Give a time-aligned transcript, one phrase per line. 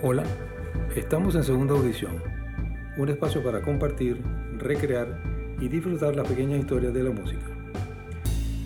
[0.00, 0.22] Hola,
[0.94, 2.22] estamos en segunda audición,
[2.98, 4.22] un espacio para compartir,
[4.56, 5.20] recrear
[5.60, 7.44] y disfrutar las pequeñas historias de la música.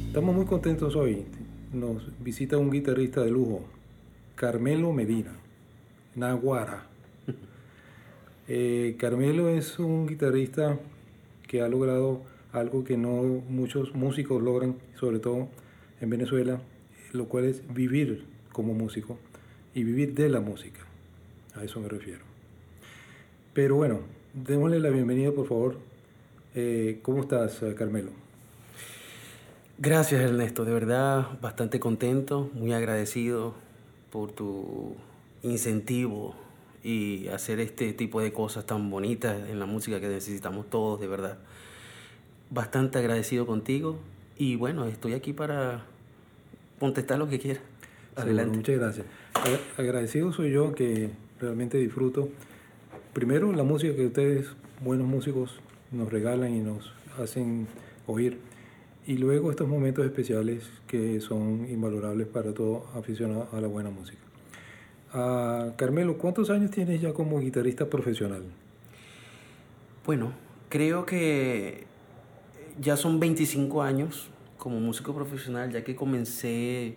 [0.09, 1.25] Estamos muy contentos hoy.
[1.73, 3.65] Nos visita un guitarrista de lujo,
[4.35, 5.33] Carmelo Medina,
[6.15, 6.87] Naguara.
[8.49, 10.77] Eh, Carmelo es un guitarrista
[11.47, 12.21] que ha logrado
[12.53, 15.49] algo que no muchos músicos logran, sobre todo
[16.01, 16.61] en Venezuela,
[17.13, 19.17] lo cual es vivir como músico
[19.75, 20.92] y vivir de la música.
[21.55, 22.25] A eso me refiero.
[23.53, 24.01] Pero bueno,
[24.33, 25.77] démosle la bienvenida, por favor.
[26.55, 28.11] Eh, ¿Cómo estás, eh, Carmelo?
[29.79, 30.65] Gracias, Ernesto.
[30.65, 33.55] De verdad, bastante contento, muy agradecido
[34.11, 34.95] por tu
[35.43, 36.35] incentivo
[36.85, 41.07] y hacer este tipo de cosas tan bonitas en la música que necesitamos todos, de
[41.07, 41.39] verdad.
[42.51, 43.99] Bastante agradecido contigo
[44.37, 45.85] y bueno, estoy aquí para
[46.79, 47.63] contestar lo que quieras.
[48.17, 48.57] Adelante.
[48.57, 49.07] muchas gracias.
[49.79, 51.11] Agradecido soy yo que
[51.43, 52.29] realmente disfruto.
[53.13, 54.47] Primero, la música que ustedes,
[54.81, 57.67] buenos músicos, nos regalan y nos hacen
[58.07, 58.39] oír.
[59.07, 64.21] Y luego estos momentos especiales que son invalorables para todo aficionado a la buena música.
[65.13, 68.45] Ah, Carmelo, ¿cuántos años tienes ya como guitarrista profesional?
[70.07, 70.33] Bueno,
[70.69, 71.85] creo que
[72.81, 76.97] ya son 25 años como músico profesional, ya que comencé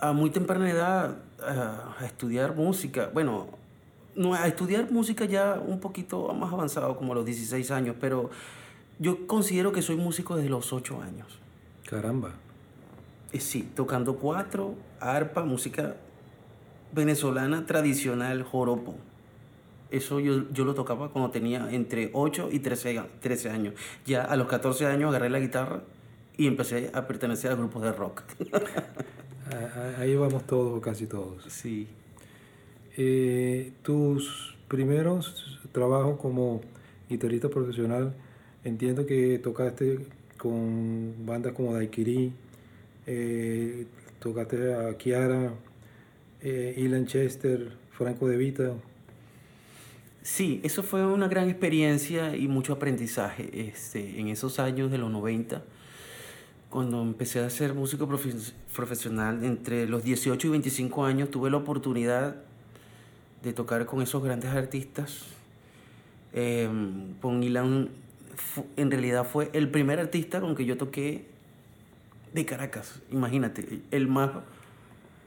[0.00, 3.10] a muy temprana edad a, estudiar música.
[3.12, 3.48] Bueno,
[4.14, 8.30] no, a estudiar música ya un poquito más avanzado, como a los 16 años, pero
[8.98, 11.38] yo considero que soy músico desde los 8 años.
[11.88, 12.32] Caramba.
[13.32, 15.96] Eh, sí, tocando cuatro, arpa, música
[16.92, 18.94] venezolana tradicional, joropo.
[19.90, 23.74] Eso yo, yo lo tocaba cuando tenía entre 8 y 13, 13 años.
[24.04, 25.82] Ya a los 14 años agarré la guitarra
[26.36, 28.22] y empecé a pertenecer a grupos de rock.
[29.98, 31.44] Ahí vamos todos, casi todos.
[31.44, 31.86] Sí.
[32.96, 36.62] Eh, tus primeros trabajos como
[37.08, 38.12] guitarrista profesional,
[38.64, 40.00] entiendo que tocaste
[40.36, 42.32] con bandas como Daiquiri,
[43.06, 43.86] eh,
[44.18, 45.52] tocaste a Kiara,
[46.42, 48.72] eh, Ilan Chester, Franco De Vita.
[50.22, 55.08] Sí, eso fue una gran experiencia y mucho aprendizaje este, en esos años de los
[55.10, 55.62] 90
[56.70, 58.08] cuando empecé a ser músico
[58.74, 62.36] profesional, entre los 18 y 25 años, tuve la oportunidad
[63.42, 65.22] de tocar con esos grandes artistas.
[66.32, 67.88] Em, con Ilan,
[68.76, 71.26] en realidad fue el primer artista con que yo toqué
[72.34, 74.30] de Caracas, imagínate, el más...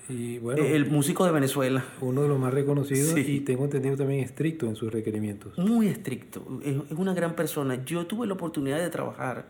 [0.08, 1.86] Y bueno, el músico de Venezuela.
[2.02, 5.56] Uno de los más reconocidos y tengo entendido también estricto en sus requerimientos.
[5.60, 7.86] Muy estricto, es una gran persona.
[7.86, 9.46] Yo tuve la oportunidad de trabajar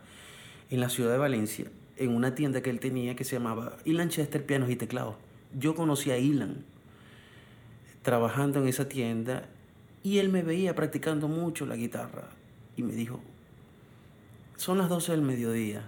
[0.69, 1.65] en la ciudad de Valencia,
[1.99, 5.15] en una tienda que él tenía que se llamaba Ilan Chester Pianos y Teclados.
[5.57, 6.63] Yo conocí a Ilan
[8.01, 9.43] trabajando en esa tienda
[10.01, 12.29] y él me veía practicando mucho la guitarra
[12.77, 13.19] y me dijo,
[14.55, 15.83] son las 12 del mediodía,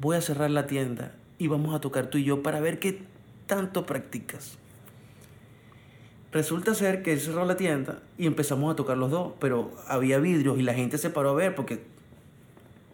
[0.00, 3.02] voy a cerrar la tienda y vamos a tocar tú y yo para ver qué
[3.46, 4.56] tanto practicas.
[6.32, 10.18] Resulta ser que él cerró la tienda y empezamos a tocar los dos, pero había
[10.18, 11.84] vidrios y la gente se paró a ver porque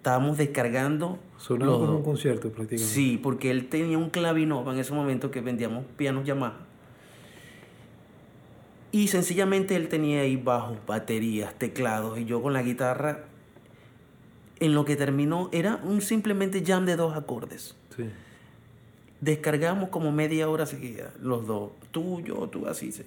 [0.02, 1.20] estábamos descargando.
[1.38, 2.92] Sonaba como un concierto prácticamente.
[2.92, 6.58] Sí, porque él tenía un clavinova en ese momento que vendíamos pianos Yamaha.
[8.90, 13.26] Y sencillamente él tenía ahí bajos, baterías, teclados y yo con la guitarra.
[14.58, 17.76] En lo que terminó era un simplemente jam de dos acordes.
[17.96, 18.10] Sí.
[19.20, 21.70] Descargamos como media hora seguida, los dos.
[21.92, 22.90] Tú, yo, tú, así.
[22.90, 23.04] Sí.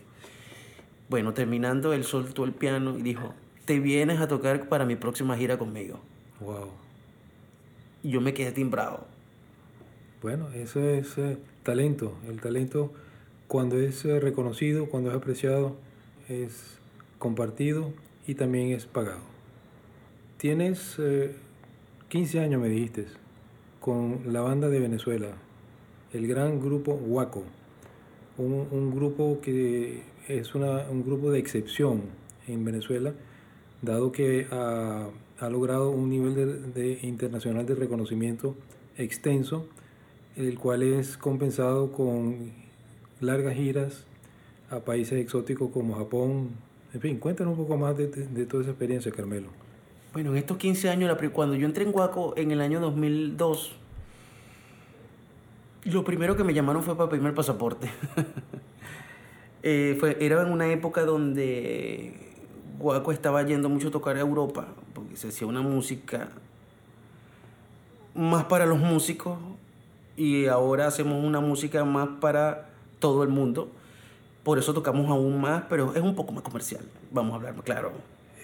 [1.09, 3.33] Bueno, terminando, él soltó el piano y dijo,
[3.65, 5.99] te vienes a tocar para mi próxima gira conmigo.
[6.39, 6.84] Wow
[8.09, 9.05] yo me quedé timbrado.
[10.21, 12.17] Bueno, ese es eh, talento.
[12.27, 12.91] El talento,
[13.47, 15.75] cuando es eh, reconocido, cuando es apreciado,
[16.29, 16.79] es
[17.19, 17.93] compartido
[18.27, 19.21] y también es pagado.
[20.37, 20.97] Tienes
[22.09, 23.05] 15 eh, años, me dijiste,
[23.79, 25.29] con la banda de Venezuela,
[26.13, 27.43] el gran grupo Huaco,
[28.37, 32.01] un, grupo que es una, un grupo de excepción
[32.47, 33.13] en Venezuela,
[33.81, 35.07] dado que a
[35.39, 38.55] ha logrado un nivel de, internacional de reconocimiento
[38.97, 39.67] extenso,
[40.35, 42.51] el cual es compensado con
[43.19, 44.05] largas giras
[44.69, 46.49] a países exóticos como Japón.
[46.93, 48.07] En fin, cuéntanos un poco más de,
[48.45, 49.47] toda esa experiencia, Carmelo.
[50.13, 53.75] Bueno, en estos 15 años, cuando yo entré en Guaco en el año 2002,
[55.85, 57.89] lo primero que me llamaron fue para pedirme el pasaporte.
[59.67, 62.34] Eh, fue, era en una época donde
[62.77, 66.29] Guaco estaba yendo mucho a tocar a Europa, porque se hacía una música
[68.13, 69.37] más para los músicos
[70.17, 72.69] y ahora hacemos una música más para
[72.99, 73.69] todo el mundo.
[74.43, 77.91] Por eso tocamos aún más, pero es un poco más comercial, vamos a hablar claro.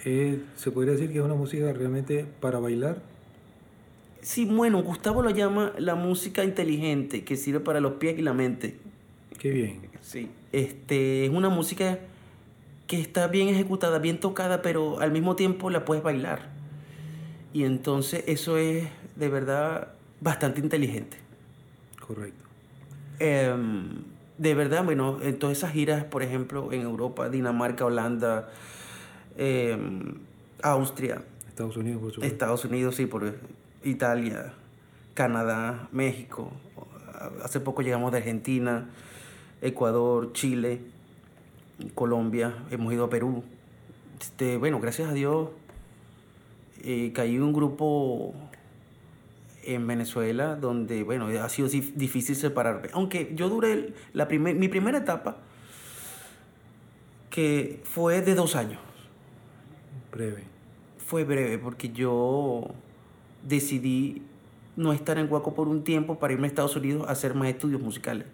[0.03, 2.97] Eh, ¿Se podría decir que es una música realmente para bailar?
[4.21, 8.33] Sí, bueno, Gustavo lo llama la música inteligente, que sirve para los pies y la
[8.33, 8.77] mente.
[9.37, 9.81] Qué bien.
[10.01, 10.29] Sí.
[10.51, 11.99] Este, es una música
[12.91, 16.49] que está bien ejecutada, bien tocada, pero al mismo tiempo la puedes bailar.
[17.53, 18.85] Y entonces eso es
[19.15, 21.15] de verdad bastante inteligente.
[22.05, 22.43] Correcto.
[23.19, 24.03] Em,
[24.37, 28.49] de verdad, bueno, en todas esas giras, por ejemplo, en Europa, Dinamarca, Holanda,
[29.37, 30.15] em,
[30.61, 31.21] Austria.
[31.47, 32.33] Estados Unidos, por supuesto.
[32.33, 33.35] Estados Unidos, sí, por
[33.85, 34.51] Italia,
[35.13, 36.51] Canadá, México.
[37.41, 38.89] Hace poco llegamos de Argentina,
[39.61, 40.90] Ecuador, Chile,
[41.89, 43.43] Colombia, hemos ido a Perú.
[44.19, 45.49] Este, bueno, gracias a Dios,
[46.83, 48.33] eh, caí en un grupo
[49.63, 52.89] en Venezuela donde, bueno, ha sido difícil separarme.
[52.93, 55.37] Aunque yo duré la primer, mi primera etapa,
[57.29, 58.79] que fue de dos años.
[60.11, 60.43] Breve.
[60.97, 62.67] Fue breve porque yo
[63.47, 64.21] decidí
[64.75, 67.49] no estar en Guaco por un tiempo para irme a Estados Unidos a hacer más
[67.49, 68.27] estudios musicales.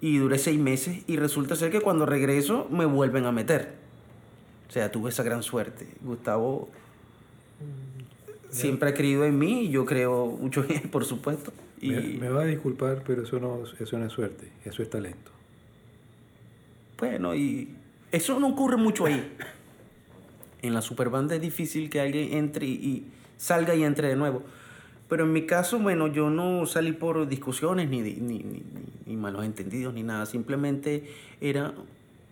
[0.00, 3.74] Y duré seis meses y resulta ser que cuando regreso me vuelven a meter.
[4.68, 5.88] O sea, tuve esa gran suerte.
[6.02, 6.68] Gustavo
[8.50, 11.52] siempre ha creído en mí y yo creo mucho en él, por supuesto.
[11.80, 11.90] Y...
[11.90, 15.30] Me, va a disculpar, pero eso no, eso no es suerte, eso es talento.
[16.98, 17.68] Bueno, y
[18.10, 19.32] eso no ocurre mucho ahí.
[20.60, 23.06] En la superbanda es difícil que alguien entre y,
[23.36, 24.42] salga y entre de nuevo.
[25.08, 28.62] Pero en mi caso, bueno, yo no salí por discusiones ni, ni, ni,
[29.06, 30.26] ni malos entendidos ni nada.
[30.26, 31.10] Simplemente
[31.40, 31.74] era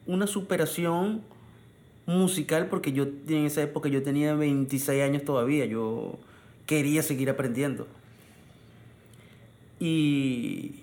[0.06, 1.23] una superación
[2.05, 6.19] musical porque yo en esa época yo tenía 26 años todavía, yo
[6.67, 7.87] quería seguir aprendiendo.
[9.81, 10.82] Y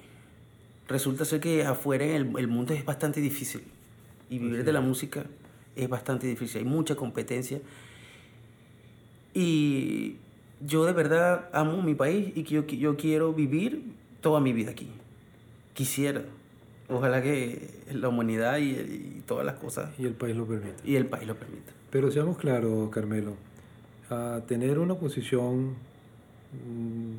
[0.87, 3.63] resulta ser que afuera el, el mundo es bastante difícil
[4.29, 5.25] y vivir de la música
[5.75, 7.59] es bastante difícil, hay mucha competencia.
[9.33, 10.17] Y
[10.65, 13.83] yo de verdad amo mi país y que yo, yo quiero vivir
[14.21, 14.89] toda mi vida aquí.
[15.74, 16.24] Quisiera.
[16.89, 19.89] Ojalá que la humanidad y, todas las cosas.
[19.98, 20.75] Y el país lo permita.
[20.83, 21.71] Y el país lo permita.
[21.89, 23.36] Pero seamos claros, Carmelo.
[24.10, 25.75] A tener una posición
[26.51, 27.13] mm,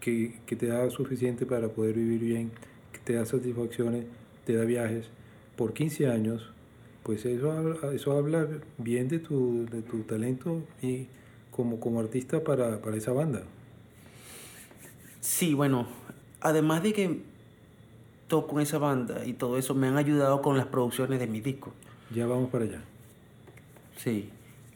[0.00, 2.50] que, que, te da suficiente para poder vivir bien,
[2.92, 4.06] que te da satisfacciones,
[4.46, 5.08] te da viajes
[5.56, 6.50] por 15 años,
[7.02, 8.48] pues eso habla, eso habla
[8.78, 11.06] bien de tu, de tu talento y
[11.54, 13.42] como, como artista para, para esa banda.
[15.20, 15.86] Sí, bueno,
[16.40, 17.22] además de que
[18.26, 21.44] toco en esa banda y todo eso me han ayudado con las producciones de mis
[21.44, 21.72] discos.
[22.14, 22.82] Ya vamos para allá.
[23.96, 24.28] Sí.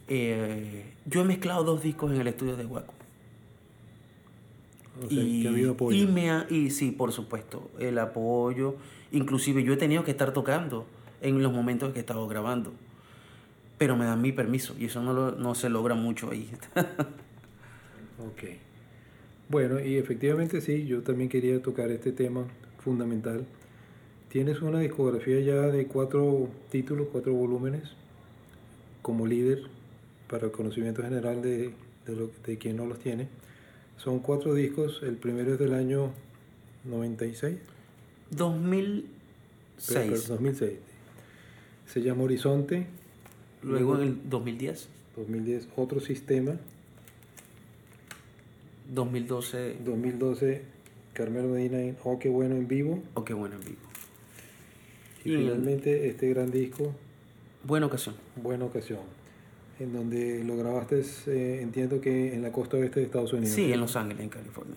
[0.06, 2.94] Eh, yo he mezclado dos discos en el estudio de Waco.
[5.10, 5.96] y, ha habido apoyo.
[5.96, 8.76] Y, me y sí, por supuesto, el apoyo.
[9.10, 10.86] Inclusive yo he tenido que estar tocando
[11.20, 12.72] en los momentos que he estado grabando.
[13.78, 16.50] Pero me dan mi permiso y eso no, no se logra mucho ahí.
[18.18, 18.42] ok.
[19.48, 22.44] Bueno, y efectivamente sí, yo también quería tocar este tema
[22.84, 23.46] fundamental.
[24.28, 27.84] Tienes una discografía ya de cuatro títulos, cuatro volúmenes,
[29.00, 29.62] como líder
[30.28, 31.72] para el conocimiento general de,
[32.06, 33.28] de, lo, de quien no los tiene.
[33.96, 36.12] Son cuatro discos, el primero es del año
[36.84, 37.56] 96.
[38.30, 40.28] 2006.
[40.28, 40.72] 2006.
[41.86, 42.86] Se llama Horizonte.
[43.62, 44.88] Luego en el 2010.
[45.16, 46.56] 2010, otro sistema.
[48.92, 49.76] 2012.
[49.84, 50.78] 2012
[51.18, 53.02] Carmelo Medina en Oh, qué bueno en vivo.
[53.14, 53.80] Oh, qué bueno en vivo.
[55.24, 56.94] Y, finalmente este gran disco.
[57.64, 58.14] Buena ocasión.
[58.36, 59.00] Buena ocasión.
[59.80, 63.52] En donde lo grabaste, eh, entiendo que en la costa oeste de Estados Unidos.
[63.52, 64.76] Sí, en Los Ángeles, en California.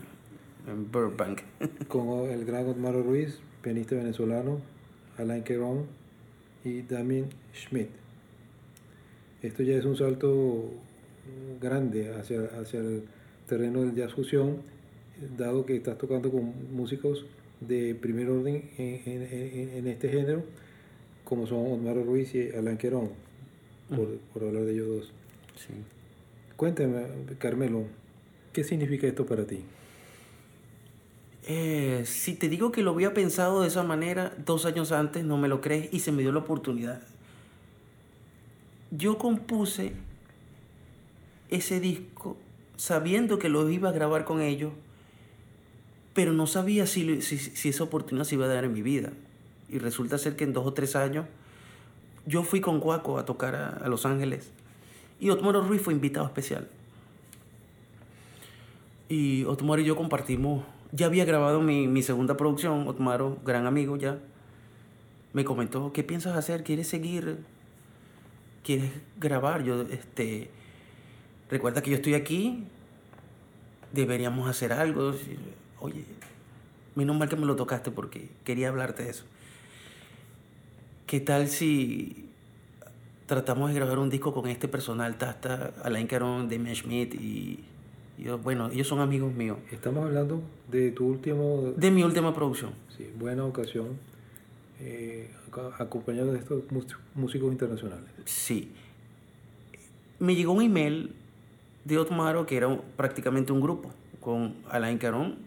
[0.68, 1.42] En Burbank.
[1.88, 4.62] Con el gran Otmaro Ruiz, pianista venezolano,
[5.20, 5.86] Alain Querón
[6.66, 7.90] y Damien Schmidt.
[9.42, 10.72] Esto ya es un salto
[11.60, 13.04] grande hacia, hacia el
[13.48, 14.58] terreno del jazz fusión
[15.38, 17.26] dado que estás tocando con músicos
[17.60, 20.44] de primer orden en, este género,
[21.24, 23.10] como son Osmar Ruiz y Alan Querón,
[23.90, 25.12] por, hablar de ellos dos.
[25.56, 25.74] Sí.
[26.56, 27.04] Cuéntame,
[27.38, 27.84] Carmelo,
[28.52, 29.62] ¿qué significa esto para ti?
[31.48, 35.38] Eh, si te digo que lo había pensado de esa manera dos años antes, no
[35.38, 37.02] me lo crees y se me dio la oportunidad.
[38.92, 39.94] Yo compuse
[41.50, 42.38] ese disco
[42.78, 44.72] sabiendo que lo iba a grabar con ellos
[46.14, 49.12] pero no sabía si, si, esa oportunidad se iba a dar en mi vida.
[49.70, 51.26] Y resulta ser que en dos o tres años
[52.26, 54.52] yo fui con Cuaco a tocar a, Los Ángeles
[55.20, 56.68] y Otmaro Ruiz fue invitado especial.
[59.08, 63.96] Y Otmaro y yo compartimos, ya había grabado mi, mi segunda producción, Otmaro, gran amigo
[63.96, 64.20] ya.
[65.34, 66.64] me comentó, ¿qué piensas hacer?
[66.64, 67.38] ¿Quieres seguir?
[68.64, 69.64] ¿Quieres grabar?
[69.64, 70.50] Yo, este,
[71.50, 72.64] recuerda que yo estoy aquí,
[73.92, 75.14] deberíamos hacer algo.
[75.80, 76.06] Oye,
[76.96, 79.26] menos mal que me lo tocaste porque quería hablarte de eso.
[81.08, 82.30] ¿Qué tal si
[83.26, 87.60] tratamos de grabar un disco con este personal, Tasta, Alain Caron, Demian Schmidt y,
[88.18, 89.58] yo, bueno, ellos son amigos míos.
[89.72, 91.74] Estamos hablando de tu último...
[91.76, 92.72] De mi última producción.
[92.96, 93.98] Sí, buena ocasión,
[94.84, 95.30] eh,
[95.78, 96.64] acompañado de estos
[97.14, 98.10] músicos internacionales.
[98.26, 98.72] Sí.
[100.20, 101.14] Me llegó un email
[101.86, 105.38] de Otmaro que era prácticamente un grupo, con Alain Caron,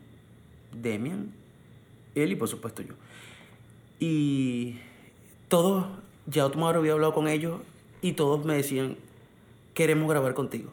[0.73, 1.33] Demian,
[2.14, 2.95] él y por supuesto yo.
[3.99, 4.79] Y
[5.49, 5.87] todos,
[6.26, 7.61] ya Otmaro había hablado con ellos
[8.03, 8.97] y todos me decían,
[9.75, 10.71] queremos grabar contigo.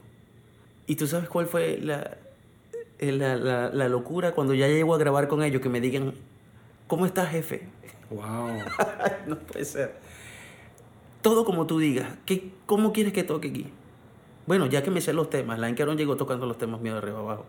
[0.85, 2.17] ¿Y tú sabes cuál fue la,
[2.99, 5.61] la, la, la locura cuando ya llego a grabar con ellos?
[5.61, 6.13] Que me digan,
[6.87, 7.67] ¿cómo estás, jefe?
[8.11, 8.59] ¡Wow!
[9.27, 9.95] no puede ser.
[11.21, 12.17] Todo como tú digas.
[12.25, 13.67] ¿Qué, ¿Cómo quieres que toque aquí?
[14.45, 16.99] Bueno, ya que me sé los temas, la Encaron llegó tocando los temas míos de
[16.99, 17.45] arriba abajo.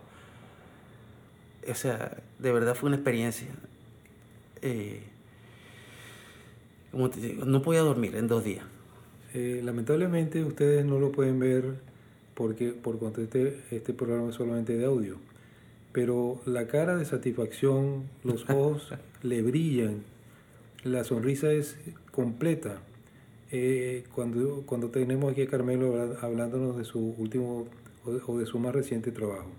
[1.69, 3.47] O sea, de verdad fue una experiencia.
[4.61, 5.03] Eh,
[6.91, 8.65] como te digo, no podía dormir en dos días.
[9.33, 11.75] Eh, lamentablemente ustedes no lo pueden ver
[12.35, 15.17] porque por cuanto este, este programa es solamente de audio.
[15.91, 18.93] Pero la cara de satisfacción, los ojos
[19.23, 20.03] le brillan,
[20.83, 21.77] la sonrisa es
[22.11, 22.81] completa.
[23.51, 27.67] Eh, cuando, cuando tenemos aquí a Carmelo hablándonos de su último
[28.05, 29.49] o de su más reciente trabajo.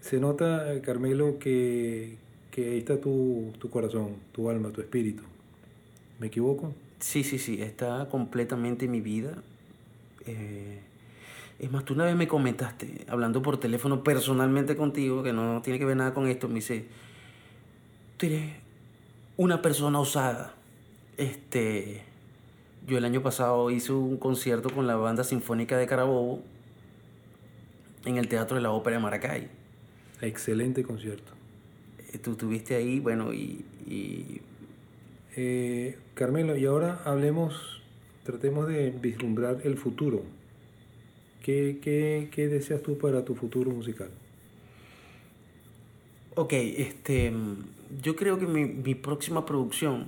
[0.00, 2.16] Se nota, Carmelo, que,
[2.50, 5.22] que ahí está tu, tu corazón, tu alma, tu espíritu.
[6.18, 6.74] ¿Me equivoco?
[7.00, 9.42] Sí, sí, sí, está completamente en mi vida.
[10.26, 10.80] Eh,
[11.58, 15.78] es más, tú una vez me comentaste, hablando por teléfono personalmente contigo, que no tiene
[15.78, 16.84] que ver nada con esto, me dice,
[18.16, 18.63] tú eres
[19.36, 20.54] una persona osada.
[21.16, 22.02] Este,
[22.86, 26.40] yo el año pasado hice un concierto con la banda sinfónica de Carabobo
[28.04, 29.48] en el Teatro de la Ópera de Maracay.
[30.20, 31.32] Excelente concierto.
[32.12, 33.64] Eh, tú estuviste ahí, bueno, y...
[33.86, 34.40] y...
[35.36, 37.82] Eh, Carmelo, y ahora hablemos,
[38.22, 40.22] tratemos de vislumbrar el futuro.
[41.42, 44.10] ¿Qué, qué, qué deseas tú para tu futuro musical?
[46.36, 47.32] Ok, este,
[48.02, 50.06] yo creo que mi, mi próxima producción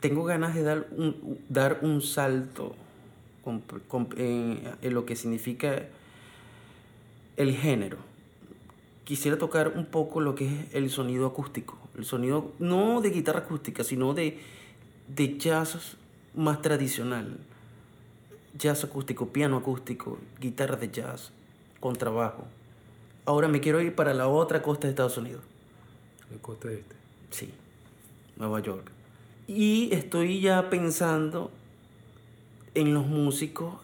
[0.00, 2.74] tengo ganas de dar un, dar un salto
[4.16, 5.86] en, lo que significa
[7.36, 7.98] el género.
[9.04, 11.78] Quisiera tocar un poco lo que es el sonido acústico.
[11.96, 14.40] El sonido no de guitarra acústica, sino de,
[15.08, 15.96] de jazz
[16.34, 17.38] más tradicional.
[18.58, 21.30] Jazz acústico, piano acústico, guitarra de jazz,
[21.80, 22.44] contrabajo.
[23.26, 25.42] Ahora me quiero ir para la otra costa de Estados Unidos.
[26.30, 26.94] La costa este.
[27.30, 27.52] Sí,
[28.36, 28.90] Nueva York.
[29.46, 31.50] Y estoy ya pensando
[32.74, 33.74] en los músicos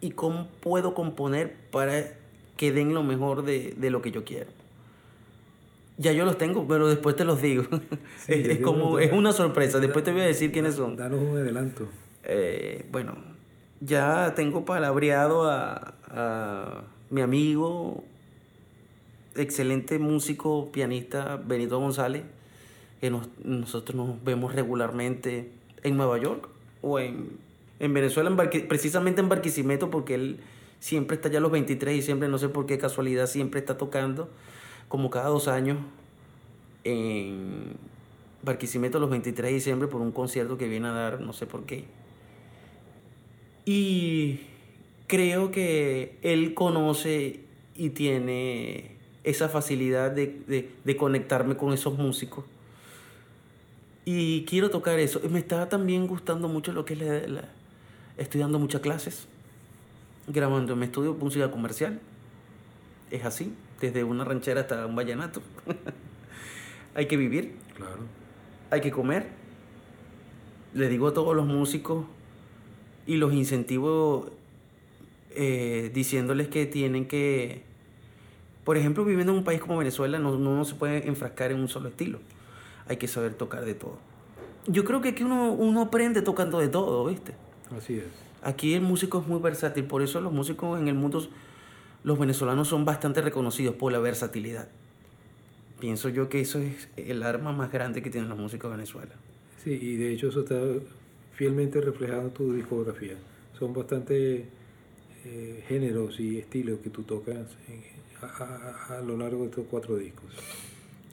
[0.00, 2.14] y cómo puedo componer para
[2.56, 4.50] que den lo mejor de, lo que yo quiero.
[5.96, 7.64] Ya yo los tengo, pero después te los digo.
[8.28, 9.78] es, como, es una sorpresa.
[9.78, 10.96] Después te voy a decir quiénes son.
[10.96, 11.88] Danos un adelanto.
[12.24, 13.16] Eh, bueno,
[13.80, 16.82] ya tengo palabreado a, a
[17.14, 18.02] mi amigo,
[19.36, 22.24] excelente músico, pianista Benito González
[23.00, 23.12] que
[23.44, 25.52] nosotros nos vemos regularmente
[25.84, 26.48] en Nueva York
[26.82, 27.38] o en,
[27.78, 28.34] en Venezuela,
[28.68, 30.40] precisamente en Barquisimeto, porque él
[30.80, 34.28] siempre está ya los 23 y siempre, no sé por qué casualidad, siempre está tocando
[34.88, 35.78] como cada dos años
[36.82, 37.76] en
[38.42, 41.62] Barquisimeto los 23 de diciembre por un concierto que viene a dar, no sé por
[41.64, 41.84] qué.
[43.66, 44.40] Y
[45.06, 47.40] creo que él conoce
[47.76, 48.92] y tiene
[49.24, 52.44] esa facilidad de, de, de conectarme con esos músicos
[54.04, 55.20] y quiero tocar eso.
[55.30, 57.48] Me está también gustando mucho lo que es la,
[58.18, 59.26] estoy dando muchas clases,
[60.26, 62.00] grabando en mi estudio música comercial.
[63.10, 65.40] Es así, desde una ranchera hasta un vallenato.
[66.94, 67.54] hay que vivir.
[67.76, 68.00] Claro.
[68.70, 69.28] Hay que comer.
[70.74, 72.04] Le digo a todos los músicos
[73.06, 74.30] y los incentivo
[75.34, 77.62] eh, diciéndoles que tienen que,
[78.64, 81.68] por ejemplo, viviendo en un país como Venezuela, no, no se puede enfrascar en un
[81.68, 82.20] solo estilo
[82.86, 83.98] hay que saber tocar de todo.
[84.66, 87.34] Yo creo que aquí uno, uno aprende tocando de todo, ¿viste?
[87.76, 88.04] Así es.
[88.42, 91.26] Aquí el músico es muy versátil, por eso los músicos en el mundo,
[92.02, 94.68] los venezolanos son bastante reconocidos por la versatilidad.
[95.80, 99.12] Pienso yo que eso es el arma más grande que tienen los músicos de Venezuela.
[99.62, 100.60] Sí, y de hecho eso está
[101.32, 103.16] fielmente reflejado en tu discografía.
[103.58, 104.46] Son bastante
[105.24, 107.46] eh, géneros y estilos que tú tocas
[108.22, 110.30] a, a, lo largo de estos cuatro discos.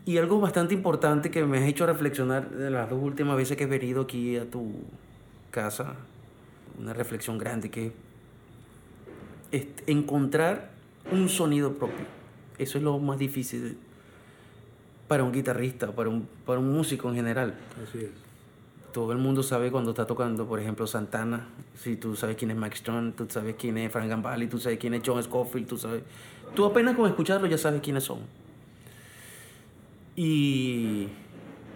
[0.06, 3.64] Y algo bastante importante que me has hecho reflexionar de las dos últimas veces que
[3.64, 4.74] he venido aquí a tu
[5.52, 5.96] casa,
[6.80, 7.92] una reflexión grande que
[9.52, 10.72] es encontrar
[11.12, 12.06] un sonido propio.
[12.58, 13.78] Eso es lo más difícil
[15.08, 17.56] para un guitarrista, para un, para un músico en general.
[17.84, 18.31] Así es.
[18.94, 21.48] Todo el mundo sabe cuando está tocando, por ejemplo, Santana.
[21.76, 24.80] Si tú sabes quién es Mike Strong, tú sabes quién es Frank Gambale, tú sabes
[24.80, 26.04] quién es John Scofield, tú sabes.
[26.56, 28.20] Tú apenas con escucharlo ya sabes quiénes son.
[30.16, 31.08] Y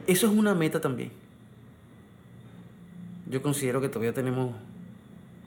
[0.08, 1.12] eso es una meta también.
[3.30, 4.54] Yo considero que todavía tenemos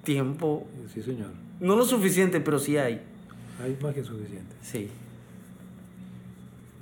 [0.05, 0.67] tiempo.
[0.93, 1.31] Sí, señor.
[1.61, 3.03] No lo suficiente, pero sí hay.
[3.63, 4.55] Hay más que suficiente.
[4.63, 4.89] Sí.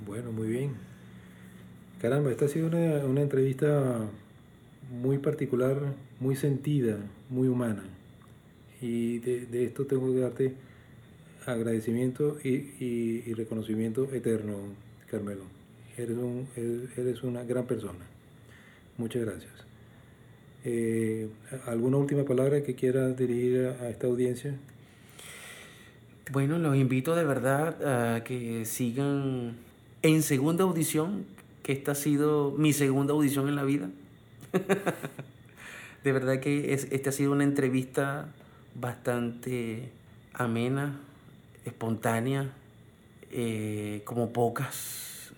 [0.05, 0.75] Bueno, muy bien.
[2.01, 3.99] Caramba, esta ha sido una, una entrevista
[4.91, 6.97] muy particular, muy sentida,
[7.29, 7.83] muy humana.
[8.81, 10.53] Y de, de esto tengo que darte
[11.45, 14.57] agradecimiento y, y, y, reconocimiento eterno,
[15.09, 15.43] Carmelo.
[15.97, 18.05] Eres, un, eres una gran persona.
[18.97, 19.51] Muchas gracias.
[20.65, 21.29] Eh,
[21.65, 24.55] ¿Alguna última palabra que quieras dirigir a, a esta audiencia?
[26.31, 29.55] Bueno, los invito de verdad a que sigan
[30.01, 31.25] en segunda audición,
[31.63, 33.89] que esta ha sido mi segunda audición en la vida.
[36.03, 38.27] de verdad que es, esta ha sido una entrevista
[38.75, 39.91] bastante
[40.33, 40.99] amena,
[41.65, 42.51] espontánea,
[43.31, 45.31] eh, como pocas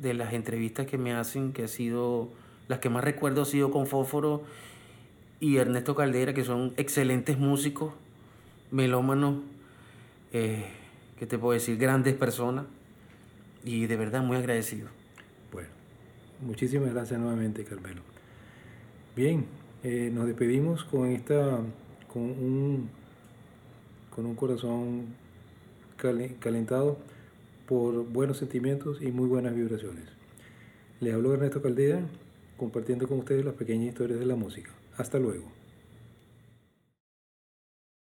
[0.00, 2.28] de las entrevistas que me hacen, que ha sido,
[2.68, 4.44] las que más recuerdo ha sido con Fósforo
[5.40, 7.92] y Ernesto Caldera, que son excelentes músicos,
[8.70, 9.40] melómanos,
[10.32, 10.64] eh,
[11.18, 11.76] ¿qué te puedo decir?
[11.76, 12.66] Grandes personas
[13.64, 14.88] y de verdad muy agradecido.
[15.52, 15.68] Bueno,
[16.40, 18.17] muchísimas gracias nuevamente, Carmelo.
[19.18, 19.46] Bien,
[19.82, 21.58] eh, nos despedimos con esta,
[22.06, 22.88] con un,
[24.14, 25.06] con un corazón
[25.96, 26.98] calentado
[27.66, 30.04] por buenos sentimientos y muy buenas vibraciones.
[31.00, 32.00] Les habló Ernesto Caldera,
[32.56, 34.70] compartiendo con ustedes las pequeñas historias de la música.
[34.96, 35.57] Hasta luego.